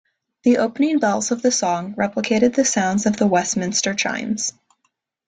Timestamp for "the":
0.41-0.57, 1.43-1.51, 2.55-2.65, 3.17-3.27